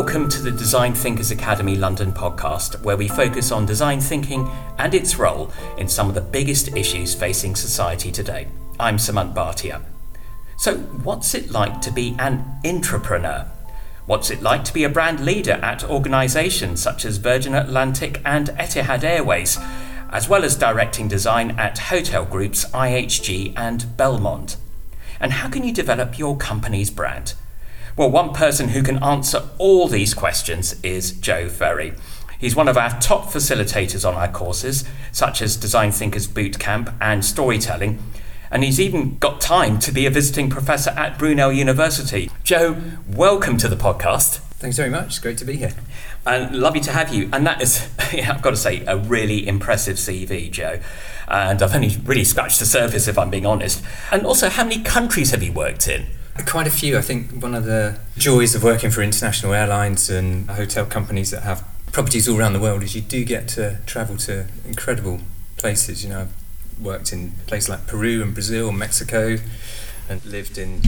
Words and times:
Welcome 0.00 0.30
to 0.30 0.40
the 0.40 0.50
Design 0.50 0.94
Thinkers 0.94 1.30
Academy 1.30 1.76
London 1.76 2.10
podcast, 2.10 2.82
where 2.82 2.96
we 2.96 3.06
focus 3.06 3.52
on 3.52 3.66
design 3.66 4.00
thinking 4.00 4.48
and 4.78 4.94
its 4.94 5.18
role 5.18 5.52
in 5.76 5.88
some 5.88 6.08
of 6.08 6.14
the 6.14 6.22
biggest 6.22 6.74
issues 6.74 7.14
facing 7.14 7.54
society 7.54 8.10
today. 8.10 8.48
I'm 8.80 8.96
Samant 8.96 9.34
Bhatia. 9.34 9.82
So, 10.56 10.78
what's 10.78 11.34
it 11.34 11.50
like 11.50 11.82
to 11.82 11.92
be 11.92 12.16
an 12.18 12.42
intrapreneur? 12.64 13.46
What's 14.06 14.30
it 14.30 14.40
like 14.40 14.64
to 14.64 14.72
be 14.72 14.84
a 14.84 14.88
brand 14.88 15.20
leader 15.20 15.60
at 15.62 15.84
organisations 15.84 16.80
such 16.80 17.04
as 17.04 17.18
Virgin 17.18 17.54
Atlantic 17.54 18.22
and 18.24 18.48
Etihad 18.58 19.04
Airways, 19.04 19.58
as 20.08 20.30
well 20.30 20.44
as 20.44 20.56
directing 20.56 21.08
design 21.08 21.50
at 21.58 21.76
hotel 21.76 22.24
groups 22.24 22.64
IHG 22.70 23.52
and 23.54 23.82
Belmond? 23.98 24.56
And 25.20 25.34
how 25.34 25.50
can 25.50 25.62
you 25.62 25.74
develop 25.74 26.18
your 26.18 26.38
company's 26.38 26.90
brand? 26.90 27.34
Well, 27.96 28.10
one 28.10 28.32
person 28.32 28.68
who 28.68 28.82
can 28.82 29.02
answer 29.02 29.48
all 29.58 29.88
these 29.88 30.14
questions 30.14 30.80
is 30.82 31.10
Joe 31.12 31.48
Ferry. 31.48 31.92
He's 32.38 32.54
one 32.54 32.68
of 32.68 32.78
our 32.78 32.90
top 33.00 33.26
facilitators 33.26 34.08
on 34.08 34.14
our 34.14 34.28
courses, 34.28 34.84
such 35.12 35.42
as 35.42 35.56
Design 35.56 35.90
Thinkers 35.90 36.28
Bootcamp 36.28 36.94
and 37.00 37.24
Storytelling, 37.24 38.02
and 38.50 38.64
he's 38.64 38.80
even 38.80 39.18
got 39.18 39.40
time 39.40 39.78
to 39.80 39.92
be 39.92 40.06
a 40.06 40.10
visiting 40.10 40.50
professor 40.50 40.90
at 40.90 41.18
Brunel 41.18 41.52
University. 41.52 42.30
Joe, 42.44 42.76
welcome 43.08 43.56
to 43.58 43.68
the 43.68 43.76
podcast. 43.76 44.38
Thanks 44.60 44.76
very 44.76 44.90
much. 44.90 45.06
It's 45.06 45.18
great 45.18 45.38
to 45.38 45.44
be 45.44 45.56
here. 45.56 45.72
And 46.24 46.58
lovely 46.58 46.80
to 46.80 46.92
have 46.92 47.12
you. 47.12 47.28
And 47.32 47.46
that 47.46 47.60
is, 47.60 47.88
yeah, 48.12 48.32
I've 48.32 48.42
got 48.42 48.50
to 48.50 48.56
say, 48.56 48.84
a 48.86 48.96
really 48.96 49.46
impressive 49.46 49.96
CV, 49.96 50.50
Joe. 50.50 50.80
And 51.28 51.62
I've 51.62 51.74
only 51.74 51.96
really 52.04 52.24
scratched 52.24 52.60
the 52.60 52.66
surface, 52.66 53.08
if 53.08 53.18
I'm 53.18 53.30
being 53.30 53.46
honest. 53.46 53.82
And 54.10 54.24
also, 54.24 54.48
how 54.48 54.64
many 54.64 54.82
countries 54.82 55.30
have 55.32 55.42
you 55.42 55.52
worked 55.52 55.88
in? 55.88 56.06
Quite 56.46 56.66
a 56.66 56.70
few. 56.70 56.96
I 56.96 57.02
think 57.02 57.30
one 57.42 57.54
of 57.54 57.64
the 57.64 57.98
joys 58.16 58.54
of 58.54 58.62
working 58.62 58.90
for 58.90 59.02
international 59.02 59.52
airlines 59.52 60.10
and 60.10 60.48
hotel 60.50 60.86
companies 60.86 61.30
that 61.30 61.42
have 61.42 61.64
properties 61.92 62.28
all 62.28 62.38
around 62.38 62.52
the 62.52 62.60
world 62.60 62.82
is 62.82 62.94
you 62.94 63.00
do 63.00 63.24
get 63.24 63.48
to 63.48 63.78
travel 63.86 64.16
to 64.18 64.46
incredible 64.66 65.20
places. 65.56 66.04
You 66.04 66.10
know, 66.10 66.20
I've 66.22 66.34
worked 66.80 67.12
in 67.12 67.32
places 67.46 67.68
like 67.68 67.86
Peru 67.86 68.22
and 68.22 68.32
Brazil, 68.32 68.68
and 68.68 68.78
Mexico, 68.78 69.38
and 70.08 70.24
lived 70.24 70.56
in 70.58 70.82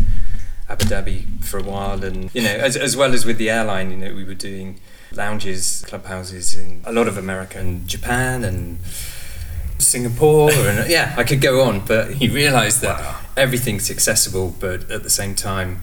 Abu 0.68 0.84
Dhabi 0.86 1.44
for 1.44 1.58
a 1.58 1.62
while. 1.62 2.04
And 2.04 2.34
you 2.34 2.42
know, 2.42 2.50
as, 2.50 2.76
as 2.76 2.96
well 2.96 3.12
as 3.12 3.24
with 3.24 3.38
the 3.38 3.50
airline, 3.50 3.90
you 3.90 3.96
know, 3.96 4.14
we 4.14 4.24
were 4.24 4.34
doing 4.34 4.80
lounges, 5.12 5.84
clubhouses 5.86 6.54
in 6.54 6.82
a 6.84 6.92
lot 6.92 7.08
of 7.08 7.18
America 7.18 7.58
and 7.58 7.86
Japan 7.86 8.44
and 8.44 8.78
Singapore, 9.82 10.50
and 10.50 10.90
yeah, 10.90 11.14
I 11.16 11.24
could 11.24 11.40
go 11.40 11.62
on, 11.62 11.80
but 11.80 12.20
you 12.20 12.32
realise 12.32 12.78
that 12.80 13.00
wow. 13.00 13.20
everything's 13.36 13.90
accessible, 13.90 14.54
but 14.58 14.90
at 14.90 15.02
the 15.02 15.10
same 15.10 15.34
time, 15.34 15.82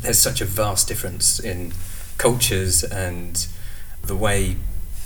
there's 0.00 0.18
such 0.18 0.40
a 0.40 0.44
vast 0.44 0.88
difference 0.88 1.38
in 1.38 1.72
cultures 2.18 2.84
and 2.84 3.46
the 4.02 4.16
way 4.16 4.56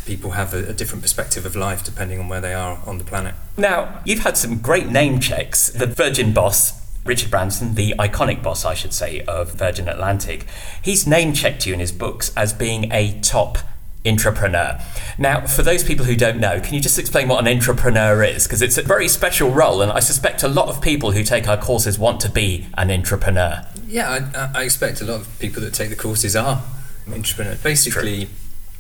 people 0.06 0.32
have 0.32 0.52
a, 0.52 0.68
a, 0.68 0.72
different 0.72 1.02
perspective 1.02 1.46
of 1.46 1.56
life 1.56 1.82
depending 1.84 2.18
on 2.18 2.28
where 2.28 2.40
they 2.40 2.52
are 2.52 2.80
on 2.86 2.98
the 2.98 3.04
planet. 3.04 3.34
Now, 3.56 4.00
you've 4.04 4.20
had 4.20 4.36
some 4.36 4.58
great 4.58 4.88
name 4.88 5.20
checks. 5.20 5.70
The 5.70 5.86
Virgin 5.86 6.32
boss, 6.32 6.80
Richard 7.04 7.30
Branson, 7.30 7.74
the 7.74 7.94
iconic 7.98 8.42
boss, 8.42 8.64
I 8.64 8.74
should 8.74 8.92
say, 8.92 9.20
of 9.22 9.54
Virgin 9.54 9.88
Atlantic, 9.88 10.46
he's 10.82 11.06
name 11.06 11.32
checked 11.32 11.66
you 11.66 11.72
in 11.72 11.80
his 11.80 11.92
books 11.92 12.32
as 12.36 12.52
being 12.52 12.92
a 12.92 13.18
top 13.20 13.58
intrapreneur. 14.04 14.82
Now, 15.18 15.46
for 15.46 15.62
those 15.62 15.82
people 15.82 16.04
who 16.04 16.16
don't 16.16 16.38
know, 16.38 16.60
can 16.60 16.74
you 16.74 16.80
just 16.80 16.98
explain 16.98 17.28
what 17.28 17.46
an 17.46 17.58
intrapreneur 17.58 18.28
is? 18.34 18.44
Because 18.46 18.62
it's 18.62 18.76
a 18.76 18.82
very 18.82 19.08
special 19.08 19.50
role, 19.50 19.80
and 19.80 19.90
I 19.90 20.00
suspect 20.00 20.42
a 20.42 20.48
lot 20.48 20.68
of 20.68 20.82
people 20.82 21.12
who 21.12 21.22
take 21.22 21.48
our 21.48 21.56
courses 21.56 21.98
want 21.98 22.20
to 22.20 22.30
be 22.30 22.66
an 22.76 22.88
intrapreneur. 22.88 23.66
Yeah, 23.86 24.28
I, 24.34 24.60
I 24.60 24.62
expect 24.64 25.00
a 25.00 25.04
lot 25.04 25.20
of 25.20 25.38
people 25.38 25.62
that 25.62 25.72
take 25.72 25.90
the 25.90 25.96
courses 25.96 26.36
are 26.36 26.62
intrapreneur. 27.06 27.62
Basically, 27.62 28.26
True. 28.26 28.34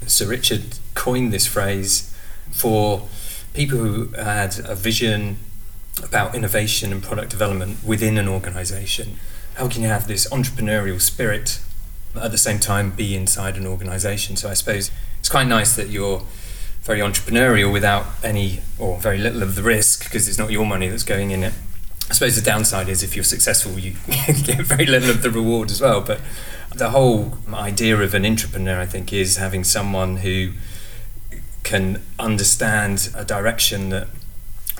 Sir 0.06 0.26
Richard 0.26 0.78
coined 0.94 1.32
this 1.32 1.46
phrase 1.46 2.14
for 2.50 3.08
people 3.54 3.78
who 3.78 4.08
had 4.08 4.58
a 4.64 4.74
vision 4.74 5.38
about 6.02 6.34
innovation 6.34 6.92
and 6.92 7.02
product 7.02 7.30
development 7.30 7.78
within 7.84 8.18
an 8.18 8.28
organization. 8.28 9.16
How 9.54 9.68
can 9.68 9.82
you 9.82 9.88
have 9.88 10.08
this 10.08 10.28
entrepreneurial 10.30 11.00
spirit 11.00 11.60
at 12.20 12.32
the 12.32 12.38
same 12.38 12.58
time 12.58 12.90
be 12.90 13.14
inside 13.14 13.56
an 13.56 13.66
organization? 13.66 14.36
So 14.36 14.50
I 14.50 14.54
suppose 14.54 14.90
it's 15.24 15.30
quite 15.30 15.46
nice 15.46 15.74
that 15.76 15.88
you're 15.88 16.20
very 16.82 16.98
entrepreneurial 16.98 17.72
without 17.72 18.04
any 18.22 18.60
or 18.78 18.98
very 18.98 19.16
little 19.16 19.42
of 19.42 19.54
the 19.54 19.62
risk 19.62 20.04
because 20.04 20.28
it's 20.28 20.36
not 20.36 20.50
your 20.50 20.66
money 20.66 20.86
that's 20.86 21.02
going 21.02 21.30
in 21.30 21.42
it. 21.42 21.54
I 22.10 22.12
suppose 22.12 22.36
the 22.36 22.42
downside 22.42 22.90
is 22.90 23.02
if 23.02 23.16
you're 23.16 23.24
successful, 23.24 23.78
you 23.78 23.94
get 24.06 24.60
very 24.66 24.84
little 24.84 25.08
of 25.08 25.22
the 25.22 25.30
reward 25.30 25.70
as 25.70 25.80
well. 25.80 26.02
But 26.02 26.20
the 26.74 26.90
whole 26.90 27.38
idea 27.54 27.96
of 28.02 28.12
an 28.12 28.26
entrepreneur, 28.26 28.78
I 28.78 28.84
think, 28.84 29.14
is 29.14 29.38
having 29.38 29.64
someone 29.64 30.18
who 30.18 30.52
can 31.62 32.02
understand 32.18 33.08
a 33.16 33.24
direction 33.24 33.88
that 33.88 34.08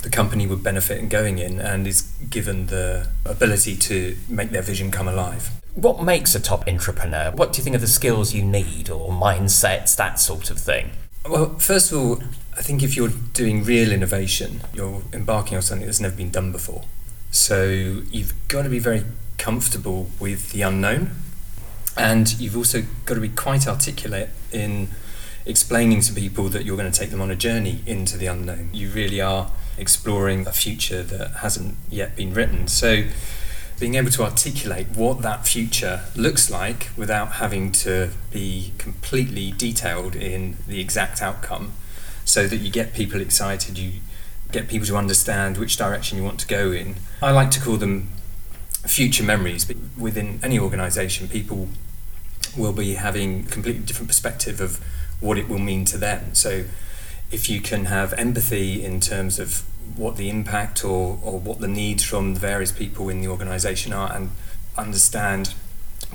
the 0.02 0.10
company 0.10 0.46
would 0.46 0.62
benefit 0.62 0.98
in 0.98 1.08
going 1.08 1.38
in 1.38 1.58
and 1.58 1.86
is 1.86 2.02
given 2.28 2.66
the 2.66 3.08
ability 3.24 3.76
to 3.76 4.18
make 4.28 4.50
their 4.50 4.60
vision 4.60 4.90
come 4.90 5.08
alive. 5.08 5.52
What 5.74 6.02
makes 6.02 6.34
a 6.36 6.40
top 6.40 6.68
entrepreneur? 6.68 7.32
What 7.32 7.52
do 7.52 7.58
you 7.58 7.64
think 7.64 7.74
are 7.74 7.80
the 7.80 7.88
skills 7.88 8.32
you 8.32 8.44
need 8.44 8.88
or 8.88 9.10
mindsets, 9.10 9.96
that 9.96 10.20
sort 10.20 10.50
of 10.50 10.58
thing? 10.58 10.92
Well, 11.28 11.58
first 11.58 11.90
of 11.90 11.98
all, 11.98 12.22
I 12.56 12.62
think 12.62 12.82
if 12.82 12.96
you're 12.96 13.08
doing 13.08 13.64
real 13.64 13.90
innovation, 13.90 14.60
you're 14.72 15.02
embarking 15.12 15.56
on 15.56 15.62
something 15.62 15.86
that's 15.86 16.00
never 16.00 16.14
been 16.14 16.30
done 16.30 16.52
before. 16.52 16.84
So 17.32 17.64
you've 17.64 18.34
got 18.46 18.62
to 18.62 18.68
be 18.68 18.78
very 18.78 19.02
comfortable 19.36 20.10
with 20.20 20.52
the 20.52 20.62
unknown. 20.62 21.10
And 21.96 22.38
you've 22.40 22.56
also 22.56 22.82
got 23.04 23.14
to 23.14 23.20
be 23.20 23.28
quite 23.28 23.66
articulate 23.66 24.28
in 24.52 24.88
explaining 25.46 26.00
to 26.02 26.12
people 26.12 26.48
that 26.50 26.64
you're 26.64 26.76
going 26.76 26.90
to 26.90 26.98
take 26.98 27.10
them 27.10 27.20
on 27.20 27.32
a 27.32 27.36
journey 27.36 27.82
into 27.84 28.16
the 28.16 28.26
unknown. 28.26 28.70
You 28.72 28.90
really 28.90 29.20
are 29.20 29.50
exploring 29.76 30.46
a 30.46 30.52
future 30.52 31.02
that 31.02 31.38
hasn't 31.38 31.76
yet 31.90 32.14
been 32.14 32.32
written. 32.32 32.68
So 32.68 33.04
being 33.78 33.96
able 33.96 34.10
to 34.10 34.22
articulate 34.22 34.86
what 34.94 35.22
that 35.22 35.46
future 35.46 36.04
looks 36.14 36.50
like 36.50 36.90
without 36.96 37.32
having 37.32 37.72
to 37.72 38.10
be 38.30 38.72
completely 38.78 39.52
detailed 39.52 40.14
in 40.14 40.56
the 40.68 40.80
exact 40.80 41.20
outcome 41.20 41.72
so 42.24 42.46
that 42.46 42.58
you 42.58 42.70
get 42.70 42.94
people 42.94 43.20
excited 43.20 43.78
you 43.78 44.00
get 44.52 44.68
people 44.68 44.86
to 44.86 44.96
understand 44.96 45.58
which 45.58 45.76
direction 45.76 46.16
you 46.16 46.24
want 46.24 46.38
to 46.38 46.46
go 46.46 46.70
in. 46.70 46.94
I 47.20 47.32
like 47.32 47.50
to 47.52 47.60
call 47.60 47.76
them 47.76 48.08
future 48.86 49.24
memories 49.24 49.64
but 49.64 49.76
within 49.98 50.38
any 50.42 50.58
organization 50.58 51.26
people 51.28 51.68
will 52.56 52.72
be 52.72 52.94
having 52.94 53.46
a 53.46 53.50
completely 53.50 53.82
different 53.82 54.08
perspective 54.08 54.60
of 54.60 54.78
what 55.20 55.38
it 55.38 55.48
will 55.48 55.58
mean 55.58 55.84
to 55.86 55.98
them. 55.98 56.34
So 56.34 56.64
if 57.32 57.50
you 57.50 57.60
can 57.60 57.86
have 57.86 58.12
empathy 58.14 58.84
in 58.84 59.00
terms 59.00 59.38
of 59.38 59.64
what 59.96 60.16
the 60.16 60.28
impact 60.28 60.84
or, 60.84 61.18
or 61.22 61.38
what 61.38 61.60
the 61.60 61.68
needs 61.68 62.02
from 62.02 62.34
the 62.34 62.40
various 62.40 62.72
people 62.72 63.08
in 63.08 63.20
the 63.20 63.28
organisation 63.28 63.92
are 63.92 64.12
and 64.14 64.30
understand 64.76 65.54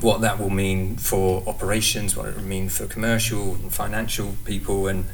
what 0.00 0.20
that 0.20 0.38
will 0.38 0.50
mean 0.50 0.96
for 0.96 1.42
operations, 1.46 2.16
what 2.16 2.28
it 2.28 2.36
will 2.36 2.42
mean 2.42 2.68
for 2.68 2.86
commercial 2.86 3.54
and 3.54 3.72
financial 3.72 4.34
people, 4.44 4.86
and 4.86 5.04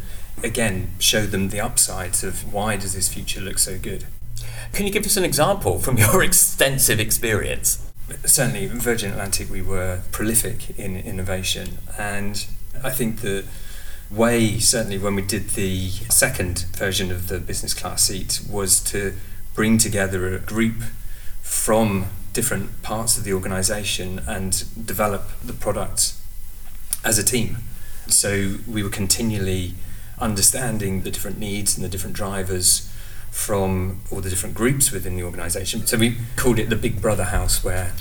again, 0.43 0.91
show 0.99 1.27
them 1.27 1.49
the 1.49 1.60
upsides 1.60 2.22
of 2.22 2.53
why 2.53 2.77
does 2.77 2.94
this 2.94 3.12
future 3.12 3.41
look 3.41 3.59
so 3.59 3.78
good. 3.78 4.06
Can 4.72 4.87
you 4.87 4.93
give 4.93 5.06
us 5.06 5.16
an 5.16 5.25
example 5.25 5.78
from 5.78 5.98
your 5.98 6.22
extensive 6.22 7.00
experience? 7.00 7.83
Certainly, 8.25 8.69
Virgin 8.69 9.10
Atlantic, 9.12 9.50
we 9.50 9.62
were 9.62 10.03
prolific 10.12 10.78
in 10.78 10.97
innovation, 10.97 11.78
and 11.98 12.47
I 12.84 12.91
think 12.91 13.21
that 13.22 13.44
way, 14.11 14.59
certainly 14.59 14.99
when 14.99 15.15
we 15.15 15.22
did 15.22 15.51
the 15.51 15.91
second 15.91 16.66
version 16.77 17.10
of 17.10 17.28
the 17.28 17.39
business 17.39 17.75
class 17.75 18.04
seat, 18.04 18.41
was 18.48 18.80
to 18.80 19.15
bring 19.54 19.78
together 19.78 20.34
a 20.34 20.39
group 20.39 20.77
from 21.42 22.07
different 22.33 22.83
parts 22.83 23.16
of 23.16 23.25
the 23.25 23.33
organization 23.33 24.21
and 24.27 24.65
develop 24.86 25.28
the 25.42 25.53
product 25.53 26.15
as 27.04 27.19
a 27.19 27.25
team. 27.25 27.59
So 28.09 28.57
we 28.69 28.83
were 28.83 28.91
continually 28.91 29.75
understanding 30.19 31.03
the 31.03 31.10
different 31.10 31.39
needs 31.39 31.77
and 31.77 31.84
the 31.84 31.89
different 31.89 32.16
drivers 32.16 32.92
from 33.30 34.01
all 34.10 34.21
the 34.21 34.30
different 34.30 34.54
groups 34.54 34.91
within 34.92 35.16
the 35.16 35.22
organization. 35.22 35.86
So 35.86 35.98
we 35.98 36.16
called 36.36 36.59
it 36.59 36.71
the 36.71 36.77
Big 36.77 37.03
Brother 37.03 37.25
House, 37.25 37.63
where 37.63 37.92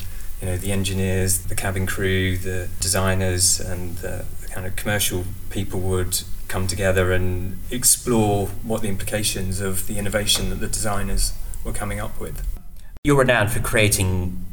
you 0.42 0.48
know 0.48 0.58
the 0.58 0.72
engineers, 0.72 1.40
the 1.40 1.56
cabin 1.56 1.86
crew, 1.86 2.38
the 2.38 2.70
designers, 2.80 3.60
and 3.60 3.98
the 3.98 4.26
kind 4.56 4.66
of 4.66 4.76
commercial 4.78 5.26
people 5.50 5.82
would 5.82 6.22
come 6.48 6.66
together 6.66 7.12
and 7.12 7.60
explore 7.70 8.48
what 8.64 8.82
the 8.82 8.88
implications 8.88 9.60
of 9.60 9.86
the 9.88 9.98
innovation 9.98 10.50
that 10.50 10.62
the 10.62 10.68
designers 10.68 11.34
were 11.66 11.74
coming 11.74 12.00
up 12.00 12.18
with. 12.22 12.42
You're 13.04 13.18
renowned 13.18 13.52
for 13.52 13.60
creating 13.60 14.46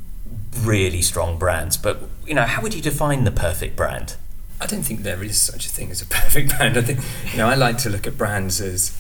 really 0.61 1.03
strong 1.03 1.39
brands, 1.39 1.77
but 1.77 2.03
you 2.27 2.35
know, 2.35 2.43
how 2.43 2.61
would 2.63 2.75
you 2.75 2.83
define 2.83 3.23
the 3.23 3.31
perfect 3.31 3.77
brand? 3.77 4.17
I 4.61 4.67
don't 4.67 4.83
think 4.83 5.05
there 5.05 5.23
is 5.23 5.41
such 5.41 5.67
a 5.67 5.69
thing 5.69 5.93
as 5.93 6.03
a 6.03 6.07
perfect 6.07 6.57
brand. 6.57 6.77
I 6.77 6.83
think 6.83 6.99
you 7.31 7.39
know, 7.39 7.47
I 7.47 7.55
like 7.55 7.79
to 7.79 7.89
look 7.89 8.07
at 8.09 8.19
brands 8.19 8.61
as 8.61 8.99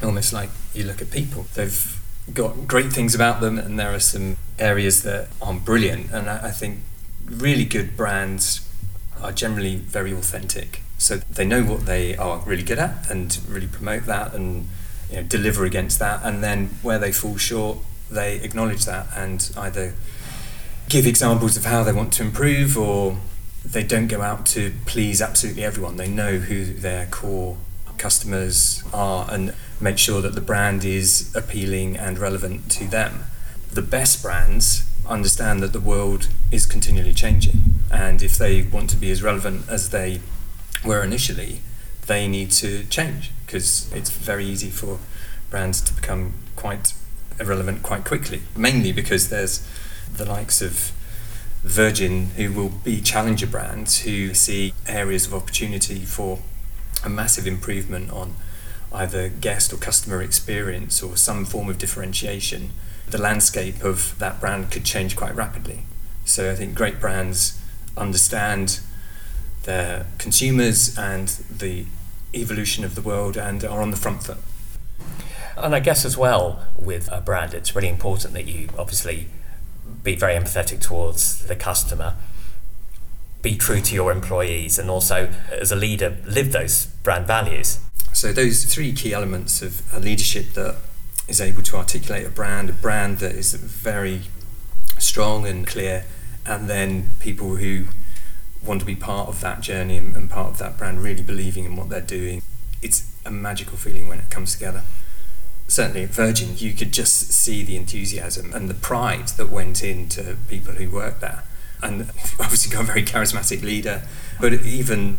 almost 0.00 0.32
like 0.32 0.50
you 0.72 0.84
look 0.84 1.02
at 1.02 1.10
people. 1.10 1.46
They've 1.54 2.00
got 2.32 2.68
great 2.68 2.92
things 2.92 3.16
about 3.16 3.40
them, 3.40 3.58
and 3.58 3.80
there 3.80 3.92
are 3.92 4.00
some 4.00 4.36
areas 4.60 5.02
that 5.02 5.28
aren't 5.42 5.64
brilliant. 5.64 6.12
And 6.12 6.30
I, 6.30 6.46
I 6.48 6.50
think 6.52 6.78
really 7.26 7.64
good 7.64 7.96
brands 7.96 8.69
are 9.22 9.32
generally 9.32 9.76
very 9.76 10.12
authentic. 10.12 10.82
So 10.98 11.16
they 11.16 11.44
know 11.44 11.62
what 11.64 11.86
they 11.86 12.16
are 12.16 12.38
really 12.40 12.62
good 12.62 12.78
at 12.78 13.10
and 13.10 13.38
really 13.48 13.66
promote 13.66 14.04
that 14.04 14.34
and 14.34 14.68
you 15.10 15.16
know, 15.16 15.22
deliver 15.22 15.64
against 15.64 15.98
that. 15.98 16.20
And 16.24 16.42
then 16.42 16.70
where 16.82 16.98
they 16.98 17.12
fall 17.12 17.36
short, 17.36 17.78
they 18.10 18.36
acknowledge 18.36 18.84
that 18.84 19.06
and 19.16 19.50
either 19.56 19.94
give 20.88 21.06
examples 21.06 21.56
of 21.56 21.64
how 21.64 21.84
they 21.84 21.92
want 21.92 22.12
to 22.14 22.22
improve 22.22 22.76
or 22.76 23.16
they 23.64 23.82
don't 23.82 24.08
go 24.08 24.22
out 24.22 24.46
to 24.46 24.72
please 24.86 25.22
absolutely 25.22 25.64
everyone. 25.64 25.96
They 25.96 26.08
know 26.08 26.38
who 26.38 26.64
their 26.64 27.06
core 27.06 27.56
customers 27.98 28.82
are 28.92 29.30
and 29.30 29.54
make 29.80 29.98
sure 29.98 30.20
that 30.22 30.34
the 30.34 30.40
brand 30.40 30.84
is 30.84 31.32
appealing 31.36 31.96
and 31.96 32.18
relevant 32.18 32.70
to 32.72 32.86
them. 32.86 33.24
The 33.72 33.82
best 33.82 34.22
brands 34.22 34.90
understand 35.06 35.62
that 35.62 35.72
the 35.72 35.80
world 35.80 36.28
is 36.50 36.66
continually 36.66 37.12
changing, 37.12 37.69
and 37.90 38.22
if 38.22 38.36
they 38.36 38.62
want 38.62 38.90
to 38.90 38.96
be 38.96 39.10
as 39.10 39.22
relevant 39.22 39.68
as 39.68 39.90
they 39.90 40.20
were 40.84 41.02
initially, 41.02 41.60
they 42.06 42.28
need 42.28 42.50
to 42.50 42.84
change 42.84 43.30
because 43.46 43.92
it's 43.92 44.10
very 44.10 44.44
easy 44.44 44.70
for 44.70 44.98
brands 45.50 45.80
to 45.80 45.92
become 45.92 46.34
quite 46.56 46.94
irrelevant 47.38 47.82
quite 47.82 48.04
quickly. 48.04 48.42
Mainly 48.56 48.92
because 48.92 49.28
there's 49.28 49.66
the 50.16 50.24
likes 50.24 50.62
of 50.62 50.92
Virgin 51.62 52.26
who 52.36 52.52
will 52.52 52.68
be 52.68 53.00
challenger 53.00 53.46
brands 53.46 54.00
who 54.00 54.32
see 54.34 54.72
areas 54.86 55.26
of 55.26 55.34
opportunity 55.34 56.04
for 56.04 56.38
a 57.04 57.08
massive 57.08 57.46
improvement 57.46 58.10
on 58.10 58.34
either 58.92 59.28
guest 59.28 59.72
or 59.72 59.76
customer 59.76 60.22
experience 60.22 61.02
or 61.02 61.16
some 61.16 61.44
form 61.44 61.68
of 61.68 61.78
differentiation, 61.78 62.70
the 63.08 63.20
landscape 63.20 63.82
of 63.82 64.18
that 64.18 64.40
brand 64.40 64.70
could 64.70 64.84
change 64.84 65.16
quite 65.16 65.34
rapidly. 65.34 65.84
So 66.24 66.50
I 66.50 66.54
think 66.54 66.74
great 66.74 67.00
brands 67.00 67.60
understand 67.96 68.80
their 69.64 70.06
consumers 70.18 70.96
and 70.98 71.28
the 71.28 71.84
evolution 72.34 72.84
of 72.84 72.94
the 72.94 73.02
world 73.02 73.36
and 73.36 73.64
are 73.64 73.82
on 73.82 73.90
the 73.90 73.96
front 73.96 74.22
foot. 74.22 74.38
And 75.56 75.74
I 75.74 75.80
guess 75.80 76.04
as 76.04 76.16
well 76.16 76.66
with 76.76 77.10
a 77.12 77.20
brand, 77.20 77.54
it's 77.54 77.74
really 77.74 77.88
important 77.88 78.32
that 78.34 78.46
you 78.46 78.68
obviously 78.78 79.26
be 80.02 80.16
very 80.16 80.34
empathetic 80.34 80.80
towards 80.80 81.44
the 81.46 81.56
customer, 81.56 82.14
be 83.42 83.56
true 83.56 83.80
to 83.80 83.94
your 83.94 84.12
employees, 84.12 84.78
and 84.78 84.88
also 84.88 85.30
as 85.50 85.70
a 85.70 85.76
leader, 85.76 86.16
live 86.24 86.52
those 86.52 86.86
brand 86.86 87.26
values. 87.26 87.78
So 88.12 88.32
those 88.32 88.64
three 88.64 88.92
key 88.92 89.12
elements 89.12 89.62
of 89.62 89.82
a 89.94 90.00
leadership 90.00 90.52
that 90.54 90.76
is 91.28 91.40
able 91.40 91.62
to 91.62 91.76
articulate 91.76 92.26
a 92.26 92.30
brand, 92.30 92.70
a 92.70 92.72
brand 92.72 93.18
that 93.18 93.32
is 93.32 93.54
very 93.54 94.22
strong 94.98 95.46
and 95.46 95.66
clear, 95.66 96.04
and 96.50 96.68
then 96.68 97.10
people 97.20 97.56
who 97.56 97.84
want 98.62 98.80
to 98.80 98.86
be 98.86 98.96
part 98.96 99.28
of 99.28 99.40
that 99.40 99.60
journey 99.60 99.96
and, 99.96 100.16
and 100.16 100.28
part 100.28 100.48
of 100.48 100.58
that 100.58 100.76
brand, 100.76 101.00
really 101.00 101.22
believing 101.22 101.64
in 101.64 101.76
what 101.76 101.88
they're 101.88 102.00
doing. 102.00 102.42
It's 102.82 103.08
a 103.24 103.30
magical 103.30 103.76
feeling 103.76 104.08
when 104.08 104.18
it 104.18 104.30
comes 104.30 104.54
together. 104.54 104.82
Certainly 105.68 106.02
at 106.02 106.10
Virgin, 106.10 106.56
you 106.56 106.72
could 106.72 106.92
just 106.92 107.30
see 107.32 107.62
the 107.62 107.76
enthusiasm 107.76 108.52
and 108.52 108.68
the 108.68 108.74
pride 108.74 109.28
that 109.28 109.48
went 109.48 109.84
into 109.84 110.36
people 110.48 110.74
who 110.74 110.90
worked 110.90 111.20
there. 111.20 111.44
And 111.82 112.02
obviously 112.40 112.74
got 112.74 112.82
a 112.82 112.86
very 112.86 113.04
charismatic 113.04 113.62
leader, 113.62 114.02
but 114.40 114.52
even 114.52 115.18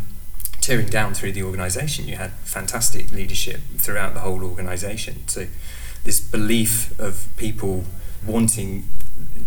tearing 0.59 0.87
down 0.87 1.13
through 1.13 1.31
the 1.31 1.43
organisation, 1.43 2.09
you 2.09 2.17
had 2.17 2.31
fantastic 2.43 3.09
leadership 3.13 3.61
throughout 3.77 4.13
the 4.13 4.19
whole 4.19 4.43
organisation. 4.43 5.25
So 5.29 5.47
this 6.03 6.19
belief 6.19 6.99
of 6.99 7.29
people 7.37 7.85
wanting 8.27 8.85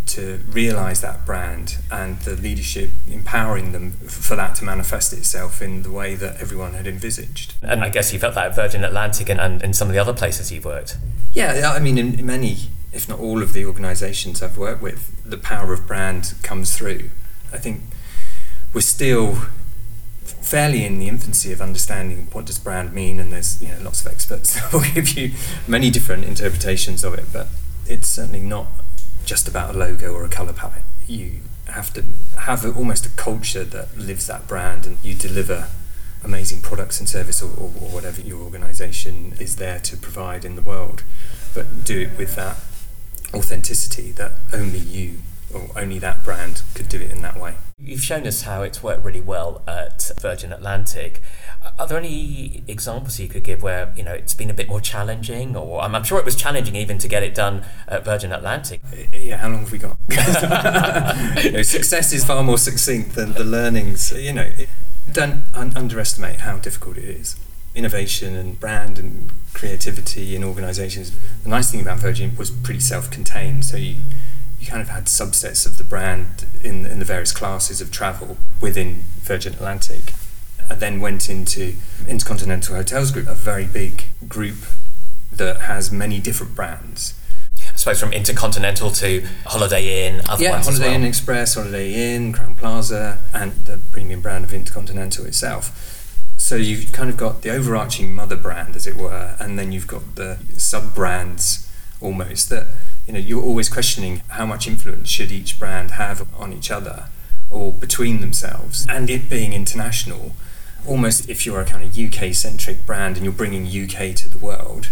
to 0.07 0.41
realize 0.49 1.01
that 1.01 1.25
brand 1.25 1.79
and 1.91 2.19
the 2.21 2.37
leadership 2.37 2.91
empowering 3.11 3.73
them 3.73 3.93
for 3.93 4.37
that 4.37 4.55
to 4.57 4.65
manifest 4.65 5.13
itself 5.13 5.63
in 5.63 5.83
the 5.83 5.91
way 5.91 6.15
that 6.15 6.41
everyone 6.41 6.75
had 6.75 6.87
envisaged. 6.87 7.55
And 7.63 7.83
I 7.83 7.89
guess 7.89 8.13
you 8.13 8.19
felt 8.19 8.35
that 8.35 8.47
at 8.47 8.55
Virgin 8.55 8.85
Atlantic 8.85 9.29
and, 9.29 9.41
and 9.41 9.63
in 9.63 9.73
some 9.73 9.89
of 9.89 9.95
the 9.95 10.01
other 10.01 10.13
places 10.13 10.53
you've 10.53 10.65
worked. 10.65 10.99
Yeah, 11.33 11.73
I 11.75 11.79
mean, 11.79 11.99
in 11.99 12.25
many, 12.25 12.69
if 12.93 13.09
not 13.09 13.19
all 13.19 13.43
of 13.43 13.53
the 13.53 13.65
organizations 13.65 14.43
I've 14.43 14.59
worked 14.59 14.83
with, 14.83 15.23
the 15.25 15.39
power 15.39 15.73
of 15.73 15.87
brand 15.87 16.35
comes 16.43 16.77
through. 16.77 17.11
I 17.53 17.59
think 17.59 17.83
we're 18.73 18.83
still 18.83 19.39
fairly 20.25 20.85
in 20.85 20.99
the 20.99 21.09
infancy 21.09 21.53
of 21.53 21.61
understanding 21.61 22.29
what 22.33 22.45
does 22.45 22.59
brand 22.59 22.93
mean 22.93 23.19
and 23.19 23.33
there's 23.33 23.63
you 23.63 23.69
know 23.69 23.79
lots 23.83 24.05
of 24.05 24.13
experts 24.13 24.55
that 24.61 24.73
will 24.73 24.85
give 24.95 25.17
you 25.17 25.33
many 25.67 25.91
different 25.91 26.25
interpretations 26.25 27.03
of 27.03 27.15
it 27.15 27.25
but 27.33 27.49
it's 27.87 28.09
certainly 28.09 28.41
not 28.41 28.67
just 29.25 29.49
about 29.49 29.75
a 29.75 29.79
logo 29.79 30.13
or 30.13 30.25
a 30.25 30.29
color 30.29 30.53
palette. 30.53 30.83
You 31.07 31.41
have 31.67 31.93
to 31.95 32.05
have 32.39 32.65
a, 32.65 32.73
almost 32.73 33.07
a 33.07 33.11
culture 33.11 33.65
that 33.65 33.97
lives 33.97 34.27
that 34.27 34.47
brand, 34.47 34.87
and 34.87 34.99
you 35.03 35.15
deliver 35.15 35.69
amazing 36.23 36.63
products 36.63 36.99
and 37.01 37.09
service 37.09 37.43
or, 37.43 37.51
or, 37.51 37.71
or 37.81 37.91
whatever 37.91 38.21
your 38.21 38.41
organization 38.43 39.35
is 39.39 39.57
there 39.57 39.79
to 39.81 39.97
provide 39.97 40.45
in 40.45 40.57
the 40.57 40.63
world, 40.63 41.03
but 41.55 41.85
do 41.85 42.01
it 42.01 42.19
with 42.19 42.35
that 42.37 42.57
authenticity 43.35 44.13
that 44.13 44.33
only 44.53 44.79
you 44.79 45.21
or 45.53 45.69
only 45.77 45.99
that 45.99 46.25
brand 46.25 46.63
could 46.75 46.89
do 46.89 47.01
it 47.01 47.11
in 47.11 47.23
that 47.23 47.39
way. 47.39 47.55
You've 47.79 48.03
shown 48.03 48.27
us 48.27 48.43
how 48.43 48.63
it's 48.63 48.83
worked 48.83 49.05
really 49.05 49.21
well 49.21 49.63
at 49.67 50.11
Virgin 50.21 50.53
Atlantic. 50.53 51.23
Are 51.79 51.87
there 51.87 51.99
any 51.99 52.63
examples 52.69 53.19
you 53.19 53.29
could 53.29 53.43
give 53.43 53.63
where 53.63 53.93
you 53.97 54.05
know 54.05 54.13
it's 54.13 54.35
been 54.35 54.51
a 54.51 54.55
bit 54.55 54.69
more 54.69 54.81
challenging, 54.81 55.57
or 55.57 55.83
I'm, 55.83 55.95
I'm 55.95 56.05
sure 56.05 56.19
it 56.19 56.25
was 56.25 56.37
challenging 56.37 56.77
even 56.77 56.99
to 56.99 57.09
get 57.09 57.23
it 57.23 57.35
done 57.35 57.65
at 57.89 58.05
Virgin 58.05 58.33
Atlantic? 58.33 58.81
Uh, 58.93 59.17
yeah, 59.17 59.39
how 59.39 59.49
long 59.49 59.61
have 59.61 59.73
we 59.73 59.79
got? 59.79 59.97
you 61.45 61.53
know, 61.53 61.63
success 61.63 62.13
is 62.13 62.25
far 62.25 62.43
more 62.43 62.59
succinct 62.59 63.15
than 63.15 63.33
the 63.33 63.45
learnings. 63.45 64.13
You 64.13 64.33
know, 64.33 64.51
don't 65.11 65.45
un- 65.55 65.73
underestimate 65.77 66.41
how 66.41 66.59
difficult 66.59 66.97
it 66.97 67.05
is. 67.05 67.37
Innovation 67.75 68.37
and 68.37 68.59
brand 68.61 68.99
and 68.99 69.33
creativity 69.53 70.37
in 70.37 70.45
organisations. 70.45 71.13
The 71.43 71.49
nice 71.49 71.71
thing 71.71 71.81
about 71.81 71.99
Virgin 71.99 72.37
was 72.37 72.51
pretty 72.51 72.81
self-contained, 72.81 73.65
so 73.65 73.77
you 73.77 73.97
you 74.65 74.71
kind 74.71 74.83
of 74.83 74.89
had 74.89 75.05
subsets 75.05 75.67
of 75.67 75.79
the 75.79 75.85
brand 75.85 76.47
in 76.63 76.87
in 76.87 76.99
the 76.99 77.05
various 77.05 77.33
classes 77.33 77.81
of 77.81 77.91
travel 77.91 78.37
within 78.61 79.05
Virgin 79.23 79.53
Atlantic 79.55 80.13
I 80.71 80.75
then 80.75 81.01
went 81.01 81.29
into 81.29 81.75
Intercontinental 82.09 82.77
Hotels 82.77 83.11
Group, 83.11 83.29
a 83.29 83.35
very 83.35 83.67
big 83.67 84.05
group 84.29 84.57
that 85.33 85.63
has 85.63 85.93
many 85.93 86.21
different 86.21 86.55
brands. 86.55 87.15
I 87.73 87.77
suppose 87.77 88.01
from 88.01 88.13
Intercontinental 88.13 88.91
to 88.93 89.27
Holiday 89.47 90.07
Inn, 90.07 90.23
other 90.29 90.45
yeah, 90.45 90.53
ones 90.53 90.67
Holiday 90.67 90.87
well. 90.87 90.95
Inn 90.95 91.05
Express, 91.05 91.55
Holiday 91.55 92.15
Inn, 92.15 92.33
Crowne 92.33 92.57
Plaza, 92.57 93.19
and 93.33 93.53
the 93.65 93.79
premium 93.91 94.21
brand 94.21 94.45
of 94.45 94.55
Intercontinental 94.55 95.27
itself. 95.27 95.91
So 96.37 96.57
you've 96.57 96.93
kind 96.93 97.11
of 97.11 97.17
got 97.17 97.43
the 97.43 97.51
overarching 97.51 98.15
mother 98.15 98.37
brand, 98.37 98.77
as 98.77 98.87
it 98.87 98.97
were, 98.97 99.37
and 99.39 99.59
then 99.59 99.73
you've 99.73 99.87
got 99.87 100.15
the 100.15 100.39
sub 100.57 100.95
brands 100.95 101.71
almost 102.01 102.49
that 102.51 102.69
you 103.07 103.13
know 103.13 103.19
you're 103.19 103.43
always 103.43 103.69
questioning 103.69 104.23
how 104.29 104.47
much 104.47 104.67
influence 104.67 105.09
should 105.09 105.31
each 105.31 105.59
brand 105.59 105.93
have 105.93 106.27
on 106.39 106.53
each 106.53 106.71
other 106.71 107.07
or 107.51 107.73
between 107.73 108.21
themselves, 108.21 108.87
and 108.89 109.11
it 109.11 109.29
being 109.29 109.53
international 109.53 110.35
almost 110.87 111.29
if 111.29 111.47
you're 111.47 111.61
a 111.61 111.65
kind 111.65 111.85
of 111.85 111.99
UK 111.99 112.35
centric 112.35 112.85
brand 112.87 113.17
and 113.17 113.25
you're 113.25 113.33
bringing 113.33 113.67
UK 113.67 114.15
to 114.17 114.29
the 114.29 114.39
world, 114.39 114.89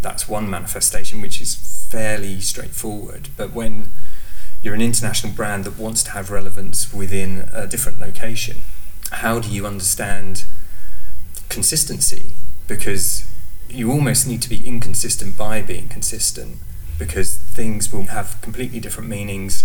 that's 0.00 0.28
one 0.28 0.48
manifestation 0.48 1.20
which 1.20 1.40
is 1.40 1.54
fairly 1.88 2.40
straightforward. 2.40 3.28
But 3.36 3.52
when 3.52 3.88
you're 4.62 4.74
an 4.74 4.82
international 4.82 5.32
brand 5.32 5.64
that 5.64 5.78
wants 5.78 6.02
to 6.04 6.10
have 6.12 6.30
relevance 6.30 6.92
within 6.92 7.48
a 7.52 7.66
different 7.66 8.00
location, 8.00 8.58
how 9.12 9.38
do 9.38 9.48
you 9.48 9.66
understand 9.66 10.44
consistency? 11.48 12.32
Because 12.66 13.28
you 13.68 13.90
almost 13.90 14.26
need 14.26 14.42
to 14.42 14.48
be 14.48 14.66
inconsistent 14.66 15.36
by 15.36 15.62
being 15.62 15.88
consistent 15.88 16.58
because 16.98 17.36
things 17.36 17.92
will 17.92 18.06
have 18.06 18.40
completely 18.42 18.80
different 18.80 19.08
meanings 19.08 19.64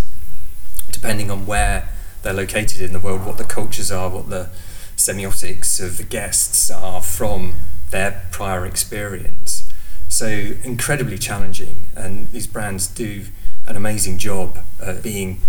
depending 0.92 1.32
on 1.32 1.46
where 1.46 1.90
they're 2.22 2.34
located 2.34 2.82
in 2.82 2.94
the 2.94 3.00
world, 3.00 3.26
what 3.26 3.38
the 3.38 3.44
cultures 3.44 3.92
are, 3.92 4.10
what 4.10 4.30
the 4.30 4.50
semiotics 4.96 5.84
of 5.84 5.98
the 5.98 6.04
guests 6.04 6.70
are 6.70 7.02
from 7.02 7.56
their 7.90 8.24
prior 8.32 8.66
experience. 8.66 9.72
So 10.10 10.28
incredibly 10.64 11.18
challenging, 11.18 11.88
and 11.96 12.30
these 12.32 12.46
brands 12.48 12.88
do 12.88 13.26
an 13.66 13.76
amazing 13.76 14.18
job 14.18 14.60
at 14.82 15.02
being 15.02 15.40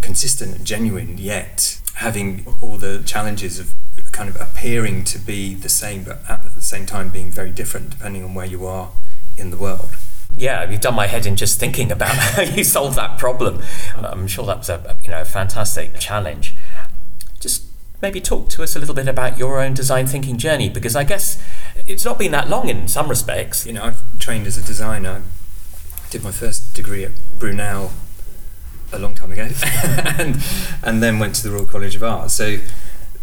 consistent 0.00 0.56
and 0.56 0.66
genuine, 0.66 1.16
yet 1.18 1.80
having 1.94 2.44
all 2.60 2.76
the 2.76 3.02
challenges 3.04 3.58
of 3.58 3.74
kind 4.12 4.28
of 4.28 4.40
appearing 4.40 5.04
to 5.04 5.18
be 5.18 5.54
the 5.54 5.68
same, 5.68 6.02
but 6.04 6.20
at 6.28 6.42
the 6.54 6.60
same 6.60 6.86
time 6.86 7.08
being 7.08 7.30
very 7.30 7.50
different 7.50 7.90
depending 7.90 8.24
on 8.24 8.34
where 8.34 8.46
you 8.46 8.66
are 8.66 8.90
in 9.36 9.50
the 9.50 9.56
world. 9.56 9.90
Yeah, 10.38 10.70
you've 10.70 10.80
done 10.80 10.94
my 10.94 11.06
head 11.06 11.26
in 11.26 11.36
just 11.36 11.58
thinking 11.58 11.90
about 11.90 12.08
how 12.14 12.42
you 12.42 12.64
solved 12.64 12.96
that 12.96 13.18
problem. 13.18 13.62
Uh, 13.96 14.08
I'm 14.12 14.28
sure 14.28 14.46
that 14.46 14.58
was 14.58 14.68
a 14.68 14.96
you 15.02 15.10
know 15.10 15.20
a 15.20 15.24
fantastic 15.24 15.98
challenge. 15.98 16.54
Just 17.40 17.64
maybe 18.00 18.20
talk 18.20 18.48
to 18.50 18.62
us 18.62 18.76
a 18.76 18.78
little 18.78 18.94
bit 18.94 19.08
about 19.08 19.38
your 19.38 19.60
own 19.60 19.74
design 19.74 20.06
thinking 20.06 20.38
journey 20.38 20.68
because 20.68 20.94
I 20.94 21.04
guess 21.04 21.42
it's 21.86 22.04
not 22.04 22.18
been 22.18 22.32
that 22.32 22.48
long 22.48 22.68
in 22.68 22.86
some 22.86 23.08
respects. 23.08 23.66
You 23.66 23.72
know, 23.72 23.82
I've 23.84 24.18
trained 24.18 24.46
as 24.46 24.56
a 24.56 24.62
designer. 24.62 25.22
I 25.96 26.10
did 26.10 26.22
my 26.22 26.32
first 26.32 26.74
degree 26.74 27.04
at 27.04 27.12
Brunel 27.38 27.90
a 28.92 28.98
long 28.98 29.14
time 29.14 29.32
ago, 29.32 29.48
and 29.84 30.42
and 30.82 31.02
then 31.02 31.18
went 31.18 31.34
to 31.36 31.42
the 31.42 31.50
Royal 31.50 31.66
College 31.66 31.96
of 31.96 32.02
Art. 32.02 32.30
So 32.30 32.58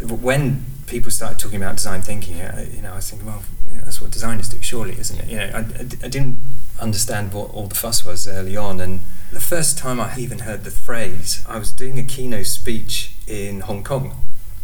when 0.02 0.66
people 0.88 1.12
started 1.12 1.40
talking 1.40 1.62
about 1.62 1.78
design 1.78 2.02
thinking, 2.02 2.38
you 2.38 2.82
know, 2.82 2.94
I 2.94 2.96
was 2.96 3.10
thinking, 3.10 3.28
well, 3.28 3.44
that's 3.84 4.02
what 4.02 4.12
designers 4.12 4.50
do, 4.50 4.62
surely, 4.62 4.98
isn't 4.98 5.20
it? 5.20 5.30
You 5.30 5.38
know, 5.38 5.52
I, 5.54 5.60
I, 5.60 5.82
I, 6.04 6.08
didn't 6.08 6.38
understand 6.80 7.34
what 7.34 7.52
all 7.52 7.68
the 7.68 7.76
fuss 7.76 8.06
was 8.06 8.28
early 8.28 8.56
on, 8.56 8.80
and 8.80 9.02
the 9.32 9.40
first 9.40 9.78
time 9.78 10.00
I 10.00 10.16
even 10.18 10.40
heard 10.40 10.64
the 10.64 10.72
phrase, 10.72 11.44
I 11.48 11.58
was 11.58 11.72
doing 11.72 12.00
a 12.00 12.04
keynote 12.04 12.46
speech 12.48 13.14
in 13.28 13.62
Hong 13.62 13.84
Kong. 13.84 14.16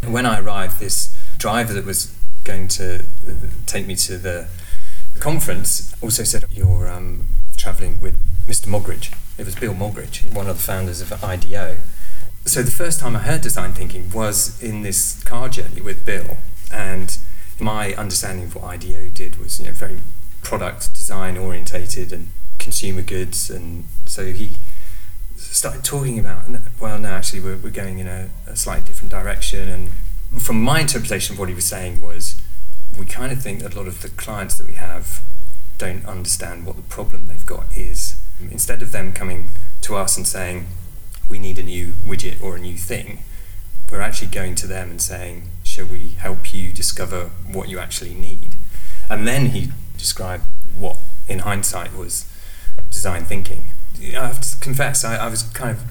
And 0.01 0.13
when 0.13 0.25
I 0.25 0.39
arrived, 0.39 0.79
this 0.79 1.15
driver 1.37 1.73
that 1.73 1.85
was 1.85 2.15
going 2.43 2.67
to 2.67 2.99
uh, 3.27 3.33
take 3.65 3.85
me 3.85 3.95
to 3.95 4.17
the 4.17 4.47
conference 5.19 5.93
also 6.01 6.23
said, 6.23 6.45
You're 6.51 6.89
um, 6.89 7.27
travelling 7.57 7.99
with 7.99 8.17
Mr. 8.47 8.67
Moggridge. 8.67 9.15
It 9.37 9.45
was 9.45 9.55
Bill 9.55 9.73
Moggridge, 9.73 10.31
one 10.33 10.47
of 10.47 10.57
the 10.57 10.63
founders 10.63 11.01
of 11.01 11.23
IDEO. 11.23 11.77
So 12.45 12.63
the 12.63 12.71
first 12.71 12.99
time 12.99 13.15
I 13.15 13.19
heard 13.19 13.41
design 13.41 13.73
thinking 13.73 14.09
was 14.11 14.61
in 14.61 14.81
this 14.81 15.23
car 15.23 15.47
journey 15.47 15.79
with 15.79 16.05
Bill, 16.05 16.37
and 16.71 17.17
my 17.59 17.93
understanding 17.93 18.45
of 18.45 18.55
what 18.55 18.63
IDEO 18.63 19.09
did 19.09 19.37
was 19.37 19.59
you 19.59 19.67
know 19.67 19.71
very 19.71 19.99
product 20.41 20.93
design 20.93 21.37
orientated 21.37 22.11
and 22.11 22.29
consumer 22.57 23.03
goods, 23.03 23.49
and 23.49 23.85
so 24.05 24.25
he 24.33 24.57
started 25.37 25.83
talking 25.83 26.17
about 26.17 26.45
well 26.79 26.97
no 26.97 27.09
actually 27.09 27.39
we're, 27.39 27.57
we're 27.57 27.69
going 27.69 27.99
in 27.99 28.07
a, 28.07 28.29
a 28.47 28.55
slightly 28.55 28.85
different 28.87 29.11
direction 29.11 29.67
and 29.67 29.89
from 30.41 30.61
my 30.61 30.79
interpretation 30.79 31.33
of 31.33 31.39
what 31.39 31.49
he 31.49 31.55
was 31.55 31.65
saying 31.65 31.99
was 31.99 32.41
we 32.97 33.05
kind 33.05 33.31
of 33.31 33.41
think 33.41 33.59
that 33.59 33.73
a 33.73 33.77
lot 33.77 33.87
of 33.87 34.01
the 34.01 34.09
clients 34.09 34.57
that 34.57 34.67
we 34.67 34.73
have 34.73 35.21
don't 35.77 36.05
understand 36.05 36.65
what 36.65 36.75
the 36.75 36.81
problem 36.83 37.27
they've 37.27 37.45
got 37.45 37.65
is. 37.75 38.15
Instead 38.51 38.81
of 38.81 38.91
them 38.91 39.11
coming 39.13 39.49
to 39.81 39.95
us 39.95 40.15
and 40.17 40.27
saying 40.27 40.67
we 41.31 41.39
need 41.39 41.57
a 41.57 41.63
new 41.63 41.93
widget 42.05 42.41
or 42.43 42.55
a 42.55 42.59
new 42.59 42.77
thing 42.77 43.19
we're 43.89 44.01
actually 44.01 44.27
going 44.27 44.55
to 44.55 44.67
them 44.67 44.89
and 44.91 45.01
saying 45.01 45.49
shall 45.63 45.85
we 45.85 46.09
help 46.09 46.53
you 46.53 46.71
discover 46.71 47.31
what 47.51 47.67
you 47.67 47.79
actually 47.79 48.13
need 48.13 48.55
and 49.09 49.27
then 49.27 49.47
he 49.47 49.69
described 49.97 50.43
what 50.77 50.97
in 51.27 51.39
hindsight 51.39 51.95
was 51.95 52.25
design 52.89 53.25
thinking 53.25 53.65
I 54.01 54.27
have 54.27 54.41
to 54.41 54.57
confess, 54.57 55.03
I, 55.03 55.15
I 55.17 55.27
was 55.27 55.43
kind 55.43 55.71
of 55.71 55.83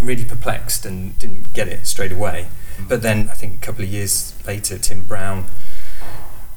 really 0.00 0.24
perplexed 0.24 0.84
and 0.84 1.18
didn't 1.18 1.52
get 1.52 1.68
it 1.68 1.86
straight 1.86 2.12
away. 2.12 2.48
But 2.88 3.02
then 3.02 3.28
I 3.30 3.34
think 3.34 3.54
a 3.54 3.66
couple 3.66 3.84
of 3.84 3.90
years 3.90 4.34
later, 4.46 4.78
Tim 4.78 5.04
Brown 5.04 5.46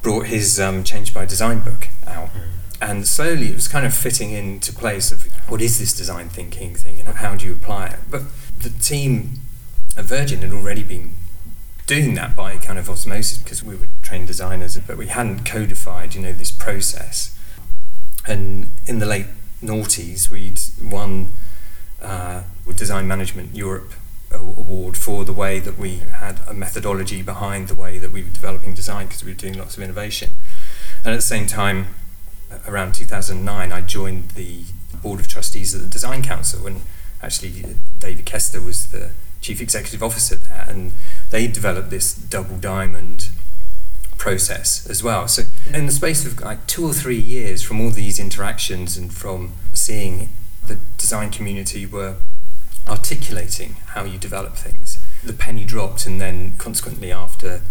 brought 0.02 0.26
his 0.26 0.60
um, 0.60 0.84
Change 0.84 1.14
by 1.14 1.24
Design 1.24 1.60
book 1.60 1.88
out. 2.06 2.28
Mm. 2.28 2.42
And 2.80 3.06
slowly 3.06 3.48
it 3.48 3.54
was 3.54 3.68
kind 3.68 3.84
of 3.84 3.94
fitting 3.94 4.30
into 4.30 4.72
place 4.72 5.10
of 5.10 5.24
what 5.48 5.60
is 5.60 5.78
this 5.78 5.92
design 5.92 6.28
thinking 6.28 6.74
thing 6.74 7.00
and 7.00 7.08
how 7.08 7.34
do 7.34 7.46
you 7.46 7.52
apply 7.52 7.88
it? 7.88 7.98
But 8.10 8.22
the 8.58 8.70
team 8.70 9.40
at 9.96 10.04
Virgin 10.04 10.42
had 10.42 10.52
already 10.52 10.84
been 10.84 11.14
doing 11.86 12.14
that 12.14 12.36
by 12.36 12.56
kind 12.58 12.78
of 12.78 12.88
osmosis 12.88 13.38
because 13.38 13.64
we 13.64 13.74
were 13.74 13.88
trained 14.02 14.26
designers, 14.26 14.78
but 14.78 14.96
we 14.96 15.08
hadn't 15.08 15.44
codified, 15.44 16.14
you 16.14 16.20
know, 16.20 16.32
this 16.32 16.50
process. 16.50 17.36
And 18.26 18.70
in 18.86 18.98
the 18.98 19.06
late 19.06 19.26
noughties, 19.62 20.30
we'd 20.30 20.60
won 20.82 21.32
uh, 22.00 22.42
Design 22.76 23.08
Management 23.08 23.54
Europe 23.56 23.92
award 24.30 24.96
for 24.96 25.24
the 25.24 25.32
way 25.32 25.58
that 25.58 25.78
we 25.78 25.96
had 25.96 26.40
a 26.46 26.54
methodology 26.54 27.22
behind 27.22 27.68
the 27.68 27.74
way 27.74 27.98
that 27.98 28.12
we 28.12 28.22
were 28.22 28.28
developing 28.28 28.74
design 28.74 29.06
because 29.06 29.24
we 29.24 29.32
were 29.32 29.38
doing 29.38 29.58
lots 29.58 29.76
of 29.76 29.82
innovation. 29.82 30.30
And 31.04 31.12
at 31.14 31.16
the 31.16 31.22
same 31.22 31.46
time, 31.46 31.94
around 32.66 32.94
2009, 32.94 33.72
I 33.72 33.80
joined 33.80 34.30
the 34.30 34.64
board 35.02 35.20
of 35.20 35.28
trustees 35.28 35.74
of 35.74 35.82
the 35.82 35.88
Design 35.88 36.22
Council, 36.22 36.66
and 36.66 36.82
actually 37.22 37.76
David 37.98 38.24
Kester 38.24 38.60
was 38.60 38.88
the 38.88 39.10
chief 39.40 39.60
executive 39.60 40.02
officer 40.02 40.36
there, 40.36 40.66
and 40.68 40.92
they 41.30 41.46
developed 41.46 41.90
this 41.90 42.14
double 42.14 42.56
diamond 42.56 43.28
process 44.16 44.88
as 44.88 45.02
well. 45.02 45.28
So, 45.28 45.44
in 45.72 45.86
the 45.86 45.92
space 45.92 46.26
of 46.26 46.40
like 46.40 46.66
two 46.66 46.84
or 46.84 46.92
three 46.92 47.20
years, 47.20 47.62
from 47.62 47.80
all 47.80 47.90
these 47.90 48.18
interactions 48.18 48.96
and 48.96 49.12
from 49.12 49.52
seeing 49.72 50.28
the 50.66 50.76
design 50.96 51.30
community 51.30 51.86
were 51.86 52.16
articulating 52.86 53.76
how 53.88 54.04
you 54.04 54.18
develop 54.18 54.56
things, 54.56 54.98
the 55.22 55.32
penny 55.32 55.64
dropped, 55.64 56.06
and 56.06 56.20
then 56.20 56.54
consequently, 56.58 57.12
after 57.12 57.62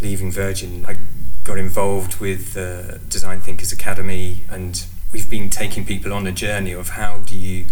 leaving 0.00 0.30
Virgin, 0.30 0.84
I 0.86 0.96
got 1.44 1.58
involved 1.58 2.20
with 2.20 2.54
the 2.54 3.00
Design 3.08 3.40
Thinkers 3.40 3.72
Academy, 3.72 4.42
and 4.48 4.84
we've 5.12 5.28
been 5.28 5.50
taking 5.50 5.84
people 5.84 6.12
on 6.12 6.26
a 6.26 6.32
journey 6.32 6.72
of 6.72 6.90
how 6.90 7.18
do 7.18 7.36
you 7.36 7.66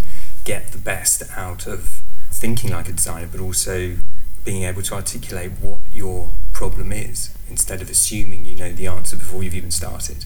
get 0.45 0.73
the 0.73 0.79
best 0.79 1.23
out 1.37 1.67
of 1.67 2.03
thinking 2.31 2.71
like 2.71 2.89
a 2.89 2.93
designer, 2.93 3.29
but 3.31 3.41
also 3.41 3.97
being 4.45 4.63
able 4.65 4.83
to 4.83 4.95
articulate 4.95 5.53
what 5.61 5.79
your 5.93 6.31
problem 6.53 6.93
is 6.93 7.35
instead 7.51 7.81
of 7.81 7.91
assuming 7.91 8.45
you 8.45 8.57
know 8.57 8.73
the 8.73 8.87
answer 8.87 9.17
before 9.17 9.43
you've 9.43 9.55
even 9.55 9.71
started, 9.71 10.25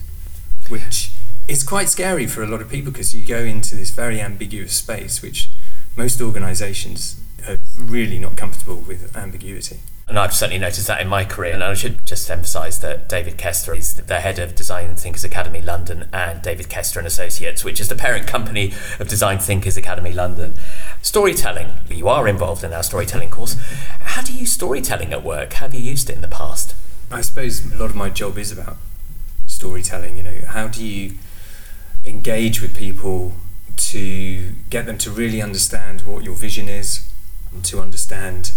which 0.69 1.11
is 1.47 1.63
quite 1.63 1.89
scary 1.89 2.25
for 2.25 2.41
a 2.41 2.47
lot 2.47 2.61
of 2.61 2.69
people 2.69 2.91
because 2.91 3.13
you 3.13 3.25
go 3.25 3.39
into 3.39 3.75
this 3.75 3.89
very 3.89 4.21
ambiguous 4.21 4.73
space, 4.73 5.21
which 5.21 5.49
most 5.95 6.21
organisations 6.21 7.21
are 7.47 7.59
really 7.77 8.19
not 8.19 8.35
comfortable 8.35 8.77
with 8.77 9.15
ambiguity. 9.15 9.79
And 10.07 10.19
I've 10.19 10.33
certainly 10.33 10.59
noticed 10.59 10.87
that 10.87 10.99
in 10.99 11.07
my 11.07 11.23
career. 11.23 11.53
And 11.53 11.63
I 11.63 11.73
should 11.73 12.05
just 12.05 12.29
emphasise 12.29 12.77
that 12.79 13.07
David 13.07 13.37
Kester 13.37 13.73
is 13.73 13.93
the 13.93 14.19
head 14.19 14.37
of 14.37 14.53
Design 14.53 14.95
Thinkers 14.95 15.23
Academy 15.23 15.61
London 15.61 16.09
and 16.11 16.41
David 16.41 16.67
Kester 16.67 16.99
and 16.99 17.07
Associates, 17.07 17.63
which 17.63 17.79
is 17.79 17.87
the 17.87 17.95
parent 17.95 18.27
company 18.27 18.73
of 18.99 19.07
Design 19.07 19.39
Thinkers 19.39 19.77
Academy 19.77 20.11
London. 20.11 20.55
Storytelling. 21.01 21.71
You 21.89 22.09
are 22.09 22.27
involved 22.27 22.63
in 22.65 22.73
our 22.73 22.83
storytelling 22.83 23.29
course. 23.29 23.55
How 24.01 24.21
do 24.21 24.33
you 24.33 24.41
use 24.41 24.51
storytelling 24.51 25.13
at 25.13 25.23
work? 25.23 25.53
Have 25.53 25.73
you 25.73 25.79
used 25.79 26.09
it 26.09 26.15
in 26.17 26.21
the 26.21 26.27
past? 26.27 26.75
I 27.09 27.21
suppose 27.21 27.71
a 27.71 27.77
lot 27.77 27.89
of 27.89 27.95
my 27.95 28.09
job 28.09 28.37
is 28.37 28.51
about 28.51 28.75
storytelling. 29.45 30.17
You 30.17 30.23
know, 30.23 30.41
how 30.47 30.67
do 30.67 30.85
you 30.85 31.13
engage 32.05 32.61
with 32.61 32.75
people 32.75 33.33
to 33.77 34.51
get 34.69 34.85
them 34.85 34.97
to 34.97 35.09
really 35.11 35.41
understand 35.41 36.01
what 36.01 36.23
your 36.23 36.35
vision 36.35 36.67
is, 36.67 37.09
to 37.61 37.79
understand 37.79 38.51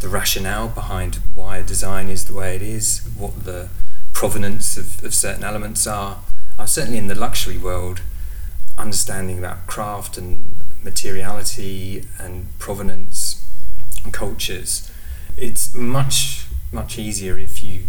the 0.00 0.08
rationale 0.08 0.68
behind 0.68 1.16
why 1.34 1.58
a 1.58 1.62
design 1.62 2.08
is 2.08 2.26
the 2.26 2.34
way 2.34 2.54
it 2.54 2.62
is, 2.62 3.00
what 3.16 3.44
the 3.44 3.68
provenance 4.12 4.76
of, 4.76 5.02
of 5.02 5.14
certain 5.14 5.42
elements 5.42 5.86
are. 5.86 6.18
I'm 6.58 6.66
certainly 6.66 6.98
in 6.98 7.08
the 7.08 7.14
luxury 7.14 7.58
world, 7.58 8.02
understanding 8.78 9.38
about 9.38 9.66
craft 9.66 10.18
and 10.18 10.60
materiality 10.82 12.06
and 12.18 12.46
provenance 12.58 13.44
and 14.04 14.12
cultures. 14.12 14.90
It's 15.36 15.74
much, 15.74 16.46
much 16.70 16.98
easier 16.98 17.38
if 17.38 17.62
you 17.62 17.84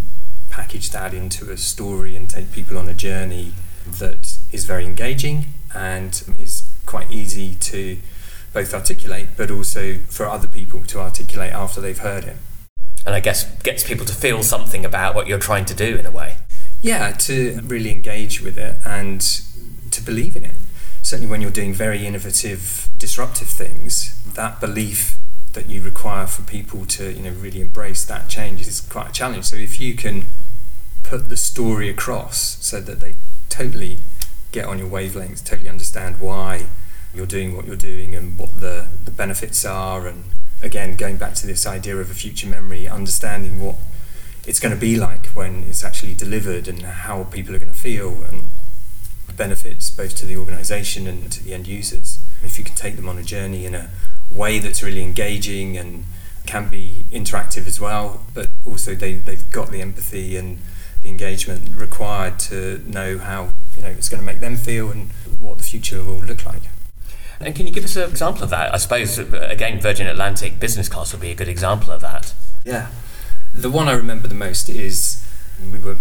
package 0.49 0.89
that 0.91 1.13
into 1.13 1.51
a 1.51 1.57
story 1.57 2.15
and 2.15 2.29
take 2.29 2.51
people 2.51 2.77
on 2.77 2.87
a 2.87 2.93
journey 2.93 3.51
that 3.85 4.39
is 4.51 4.65
very 4.65 4.85
engaging 4.85 5.45
and 5.73 6.23
is 6.39 6.63
quite 6.85 7.11
easy 7.11 7.55
to 7.55 7.97
both 8.55 8.73
articulate, 8.73 9.27
but 9.35 9.51
also 9.51 9.95
for 10.07 10.25
other 10.25 10.47
people 10.47 10.81
to 10.85 10.99
articulate 10.99 11.51
after 11.51 11.81
they've 11.81 11.99
heard 11.99 12.23
it. 12.23 12.37
And 13.05 13.13
I 13.13 13.19
guess 13.19 13.43
gets 13.57 13.83
people 13.83 14.05
to 14.05 14.13
feel 14.13 14.41
something 14.43 14.85
about 14.85 15.13
what 15.13 15.27
you're 15.27 15.37
trying 15.37 15.65
to 15.65 15.75
do 15.75 15.97
in 15.97 16.05
a 16.05 16.11
way. 16.11 16.37
Yeah, 16.81 17.11
to 17.11 17.59
really 17.63 17.91
engage 17.91 18.41
with 18.41 18.57
it 18.57 18.77
and 18.85 19.19
to 19.91 20.01
believe 20.01 20.37
in 20.37 20.45
it. 20.45 20.55
Certainly, 21.03 21.29
when 21.29 21.41
you're 21.41 21.51
doing 21.51 21.73
very 21.73 22.07
innovative, 22.07 22.89
disruptive 22.97 23.49
things, 23.49 24.19
that 24.23 24.61
belief 24.61 25.17
that 25.51 25.67
you 25.67 25.81
require 25.81 26.25
for 26.25 26.41
people 26.43 26.85
to, 26.85 27.11
you 27.11 27.23
know, 27.23 27.31
really 27.31 27.61
embrace 27.61 28.05
that 28.05 28.29
change 28.29 28.61
is 28.61 28.79
quite 28.79 29.09
a 29.09 29.11
challenge. 29.11 29.45
So 29.45 29.57
if 29.57 29.79
you 29.81 29.95
can 29.95 30.25
put 31.03 31.27
the 31.27 31.37
story 31.37 31.89
across 31.89 32.57
so 32.61 32.79
that 32.79 33.01
they 33.01 33.15
totally 33.49 33.99
get 34.53 34.65
on 34.65 34.79
your 34.79 34.87
wavelength, 34.87 35.43
totally 35.43 35.69
understand 35.69 36.21
why 36.21 36.67
you're 37.15 37.25
doing 37.25 37.55
what 37.55 37.65
you're 37.65 37.75
doing 37.75 38.15
and 38.15 38.37
what 38.37 38.59
the, 38.59 38.87
the 39.03 39.11
benefits 39.11 39.65
are. 39.65 40.07
And 40.07 40.25
again, 40.61 40.95
going 40.95 41.17
back 41.17 41.33
to 41.35 41.47
this 41.47 41.65
idea 41.65 41.97
of 41.97 42.09
a 42.09 42.13
future 42.13 42.47
memory, 42.47 42.87
understanding 42.87 43.63
what 43.63 43.75
it's 44.45 44.59
going 44.59 44.73
to 44.73 44.79
be 44.79 44.95
like 44.95 45.27
when 45.27 45.63
it's 45.63 45.83
actually 45.83 46.13
delivered 46.13 46.67
and 46.67 46.81
how 46.81 47.23
people 47.25 47.55
are 47.55 47.59
going 47.59 47.71
to 47.71 47.77
feel 47.77 48.23
and 48.23 48.43
benefits 49.35 49.89
both 49.89 50.15
to 50.15 50.25
the 50.25 50.37
organization 50.37 51.07
and 51.07 51.31
to 51.31 51.43
the 51.43 51.53
end 51.53 51.67
users. 51.67 52.19
If 52.43 52.57
you 52.57 52.63
can 52.63 52.75
take 52.75 52.95
them 52.95 53.09
on 53.09 53.17
a 53.17 53.23
journey 53.23 53.65
in 53.65 53.75
a 53.75 53.89
way 54.31 54.59
that's 54.59 54.81
really 54.81 55.01
engaging 55.01 55.77
and 55.77 56.05
can 56.45 56.69
be 56.69 57.05
interactive 57.11 57.67
as 57.67 57.79
well, 57.79 58.23
but 58.33 58.49
also 58.65 58.95
they, 58.95 59.15
they've 59.15 59.49
got 59.51 59.71
the 59.71 59.81
empathy 59.81 60.37
and 60.37 60.59
the 61.01 61.09
engagement 61.09 61.75
required 61.75 62.39
to 62.39 62.83
know 62.87 63.17
how 63.17 63.53
you 63.75 63.83
know 63.83 63.89
it's 63.89 64.09
going 64.09 64.21
to 64.21 64.25
make 64.25 64.39
them 64.39 64.55
feel 64.55 64.89
and 64.89 65.09
what 65.39 65.57
the 65.57 65.63
future 65.63 66.03
will 66.03 66.19
look 66.19 66.45
like. 66.45 66.61
And 67.39 67.55
can 67.55 67.67
you 67.67 67.73
give 67.73 67.83
us 67.83 67.95
an 67.95 68.09
example 68.09 68.43
of 68.43 68.49
that? 68.49 68.73
I 68.73 68.77
suppose, 68.77 69.17
again, 69.17 69.79
Virgin 69.79 70.07
Atlantic 70.07 70.59
Business 70.59 70.89
Class 70.89 71.11
would 71.11 71.21
be 71.21 71.31
a 71.31 71.35
good 71.35 71.47
example 71.47 71.91
of 71.91 72.01
that. 72.01 72.33
Yeah. 72.63 72.89
The 73.53 73.69
one 73.69 73.87
I 73.87 73.93
remember 73.93 74.27
the 74.27 74.35
most 74.35 74.69
is 74.69 75.25
we 75.71 75.79
were 75.79 75.97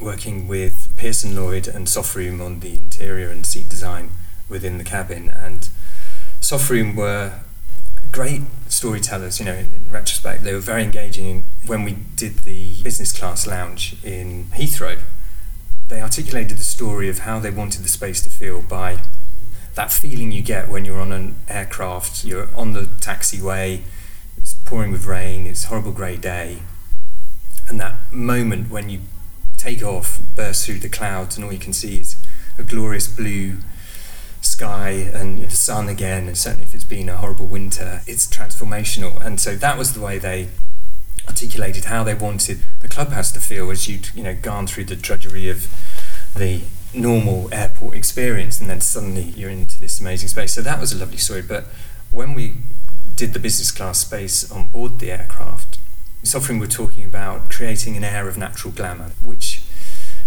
working 0.00 0.48
with 0.48 0.92
Pearson 0.96 1.34
Lloyd 1.34 1.68
and 1.68 1.86
Softroom 1.86 2.44
on 2.44 2.60
the 2.60 2.76
interior 2.76 3.30
and 3.30 3.44
seat 3.44 3.68
design 3.68 4.10
within 4.48 4.78
the 4.78 4.84
cabin. 4.84 5.28
And 5.28 5.68
Softroom 6.40 6.94
were 6.94 7.40
great 8.12 8.42
storytellers, 8.68 9.38
you 9.38 9.46
know, 9.46 9.54
in, 9.54 9.72
in 9.74 9.90
retrospect. 9.90 10.44
They 10.44 10.52
were 10.52 10.60
very 10.60 10.82
engaging 10.82 11.44
when 11.66 11.84
we 11.84 11.96
did 12.16 12.38
the 12.38 12.82
business 12.82 13.12
class 13.12 13.46
lounge 13.46 13.96
in 14.02 14.46
Heathrow, 14.54 14.98
they 15.88 16.02
articulated 16.02 16.58
the 16.58 16.64
story 16.64 17.08
of 17.08 17.20
how 17.20 17.38
they 17.38 17.50
wanted 17.50 17.82
the 17.82 17.88
space 17.88 18.22
to 18.22 18.30
feel 18.30 18.62
by 18.62 18.98
that 19.78 19.92
feeling 19.92 20.32
you 20.32 20.42
get 20.42 20.68
when 20.68 20.84
you're 20.84 21.00
on 21.00 21.12
an 21.12 21.36
aircraft, 21.46 22.24
you're 22.24 22.48
on 22.56 22.72
the 22.72 22.82
taxiway, 22.82 23.80
it's 24.36 24.54
pouring 24.54 24.90
with 24.90 25.04
rain, 25.04 25.46
it's 25.46 25.66
a 25.66 25.68
horrible 25.68 25.92
grey 25.92 26.16
day, 26.16 26.58
and 27.68 27.78
that 27.78 27.94
moment 28.12 28.72
when 28.72 28.88
you 28.88 28.98
take 29.56 29.80
off, 29.80 30.20
burst 30.34 30.66
through 30.66 30.80
the 30.80 30.88
clouds, 30.88 31.36
and 31.36 31.44
all 31.44 31.52
you 31.52 31.60
can 31.60 31.72
see 31.72 32.00
is 32.00 32.16
a 32.58 32.64
glorious 32.64 33.06
blue 33.06 33.58
sky 34.40 34.90
and 35.14 35.44
the 35.44 35.50
sun 35.50 35.88
again, 35.88 36.26
and 36.26 36.36
certainly 36.36 36.64
if 36.64 36.74
it's 36.74 36.82
been 36.82 37.08
a 37.08 37.18
horrible 37.18 37.46
winter, 37.46 38.02
it's 38.04 38.26
transformational. 38.26 39.24
And 39.24 39.38
so 39.38 39.54
that 39.54 39.78
was 39.78 39.94
the 39.94 40.00
way 40.00 40.18
they 40.18 40.48
articulated 41.28 41.84
how 41.84 42.02
they 42.02 42.14
wanted 42.14 42.58
the 42.80 42.88
clubhouse 42.88 43.30
to 43.30 43.38
feel 43.38 43.70
as 43.70 43.86
you'd 43.86 44.08
you 44.16 44.24
know 44.24 44.34
gone 44.34 44.66
through 44.66 44.86
the 44.86 44.96
drudgery 44.96 45.48
of 45.48 45.68
the 46.34 46.62
normal 46.94 47.48
airport 47.52 47.96
experience, 47.96 48.60
and 48.60 48.68
then 48.68 48.80
suddenly 48.80 49.22
you're 49.22 49.50
into 49.50 49.80
this 49.80 50.00
amazing 50.00 50.28
space. 50.28 50.54
So 50.54 50.62
that 50.62 50.80
was 50.80 50.92
a 50.92 50.96
lovely 50.96 51.18
story. 51.18 51.42
But 51.42 51.66
when 52.10 52.34
we 52.34 52.54
did 53.14 53.32
the 53.32 53.38
business 53.38 53.70
class 53.70 54.00
space 54.00 54.50
on 54.50 54.68
board 54.68 54.98
the 54.98 55.10
aircraft, 55.10 55.78
Softroom 56.22 56.58
we're 56.60 56.66
talking 56.66 57.04
about 57.04 57.50
creating 57.50 57.96
an 57.96 58.04
air 58.04 58.28
of 58.28 58.36
natural 58.36 58.72
glamour, 58.72 59.12
which 59.24 59.62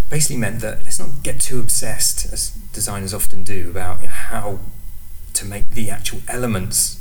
basically 0.10 0.38
meant 0.38 0.62
that 0.62 0.84
let's 0.84 1.00
not 1.00 1.24
get 1.24 1.40
too 1.40 1.60
obsessed, 1.60 2.32
as 2.32 2.52
designers 2.74 3.14
often 3.14 3.44
do, 3.44 3.70
about 3.70 4.04
how 4.04 4.60
to 5.34 5.46
make 5.46 5.72
the 5.72 5.90
actual 5.90 6.20
elements 6.28 6.98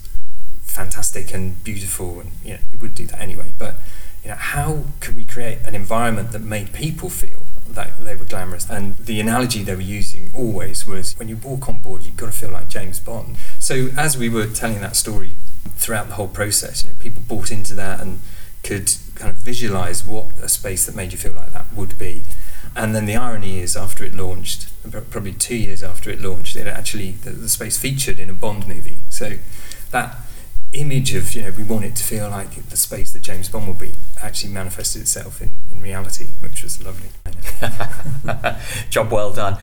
fantastic 0.62 1.32
and 1.34 1.62
beautiful. 1.64 2.20
And 2.20 2.30
you 2.44 2.54
know, 2.54 2.60
we 2.72 2.78
would 2.78 2.94
do 2.94 3.06
that 3.06 3.20
anyway. 3.20 3.52
But 3.58 3.80
you 4.24 4.30
know, 4.30 4.36
how 4.36 4.84
could 5.00 5.16
we 5.16 5.24
create 5.24 5.58
an 5.66 5.74
environment 5.74 6.32
that 6.32 6.40
made 6.40 6.72
people 6.72 7.08
feel 7.08 7.44
that 7.68 8.04
they 8.04 8.14
were 8.14 8.24
glamorous. 8.24 8.68
And 8.68 8.96
the 8.96 9.20
analogy 9.20 9.62
they 9.62 9.74
were 9.74 9.80
using 9.80 10.30
always 10.34 10.86
was 10.86 11.18
when 11.18 11.28
you 11.28 11.36
walk 11.36 11.68
on 11.68 11.80
board, 11.80 12.02
you've 12.02 12.16
got 12.16 12.26
to 12.26 12.32
feel 12.32 12.50
like 12.50 12.68
James 12.68 13.00
Bond. 13.00 13.36
So 13.58 13.90
as 13.96 14.16
we 14.16 14.28
were 14.28 14.46
telling 14.46 14.80
that 14.80 14.96
story 14.96 15.36
throughout 15.76 16.08
the 16.08 16.14
whole 16.14 16.28
process, 16.28 16.84
you 16.84 16.90
know, 16.90 16.96
people 16.98 17.22
bought 17.26 17.50
into 17.50 17.74
that 17.74 18.00
and 18.00 18.20
could 18.62 18.92
kind 19.14 19.30
of 19.30 19.36
visualize 19.36 20.06
what 20.06 20.26
a 20.42 20.48
space 20.48 20.86
that 20.86 20.94
made 20.94 21.12
you 21.12 21.18
feel 21.18 21.32
like 21.32 21.52
that 21.52 21.72
would 21.72 21.98
be. 21.98 22.24
And 22.76 22.94
then 22.94 23.06
the 23.06 23.16
irony 23.16 23.58
is, 23.58 23.76
after 23.76 24.04
it 24.04 24.14
launched, 24.14 24.68
probably 25.10 25.32
two 25.32 25.56
years 25.56 25.82
after 25.82 26.10
it 26.10 26.20
launched, 26.20 26.56
it 26.56 26.66
actually 26.66 27.12
the, 27.12 27.30
the 27.30 27.48
space 27.48 27.78
featured 27.78 28.18
in 28.18 28.30
a 28.30 28.32
Bond 28.34 28.68
movie. 28.68 28.98
So 29.08 29.38
that 29.90 30.16
image 30.72 31.14
of 31.14 31.34
you 31.34 31.42
know 31.42 31.50
we 31.50 31.64
want 31.64 31.84
it 31.84 31.96
to 31.96 32.04
feel 32.04 32.28
like 32.28 32.54
the 32.68 32.76
space 32.76 33.12
that 33.12 33.22
James 33.22 33.48
Bond 33.48 33.66
will 33.66 33.74
be 33.74 33.94
actually 34.22 34.52
manifested 34.52 35.02
itself 35.02 35.42
in, 35.42 35.60
in 35.70 35.80
reality, 35.80 36.26
which 36.40 36.62
was 36.62 36.82
lovely. 36.82 37.08
Job 38.90 39.10
well 39.10 39.32
done. 39.32 39.58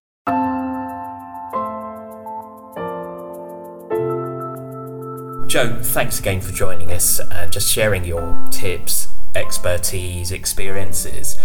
Joe, 5.48 5.80
thanks 5.82 6.20
again 6.20 6.42
for 6.42 6.52
joining 6.52 6.92
us 6.92 7.22
and 7.22 7.52
just 7.54 7.72
sharing 7.72 8.04
your 8.04 8.38
tips, 8.52 9.08
expertise, 9.34 10.34
experiences. 10.34 11.38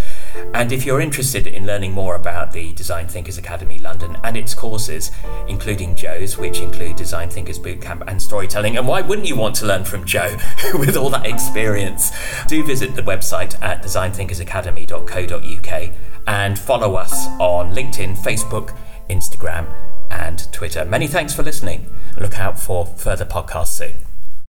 And 0.55 0.73
if 0.73 0.85
you're 0.85 1.01
interested 1.01 1.47
in 1.47 1.67
learning 1.67 1.93
more 1.93 2.17
about 2.17 2.53
the 2.53 2.73
Design 2.73 3.09
Thinkers 3.09 3.39
Academy 3.39 3.79
London 3.79 4.17
and 4.25 4.37
its 4.37 4.55
courses, 4.55 5.11
including 5.49 5.97
Joe's, 5.97 6.39
which 6.39 6.61
include 6.61 6.97
Design 6.97 7.31
Thinkers 7.31 7.59
Bootcamp 7.59 8.03
and 8.07 8.21
Storytelling, 8.21 8.77
and 8.77 8.87
why 8.87 9.01
wouldn't 9.01 9.29
you 9.29 9.37
want 9.37 9.55
to 9.57 9.67
learn 9.67 9.85
from 9.85 10.05
Joe 10.05 10.37
with 10.75 10.97
all 10.97 11.11
that 11.11 11.27
experience? 11.27 12.13
Do 12.49 12.65
visit 12.65 12.95
the 12.95 13.03
website 13.03 13.61
at 13.63 13.83
designthinkersacademy.co.uk 13.83 15.93
and 16.27 16.59
follow 16.59 16.95
us 16.95 17.27
on 17.41 17.75
LinkedIn, 17.75 18.17
Facebook, 18.19 18.77
Instagram, 19.11 19.67
and 20.11 20.51
Twitter. 20.53 20.85
Many 20.85 21.07
thanks 21.07 21.35
for 21.35 21.43
listening. 21.43 21.87
Look 22.19 22.39
out 22.39 22.59
for 22.59 22.87
further 22.87 23.25
podcasts 23.25 23.69
soon. 23.69 24.12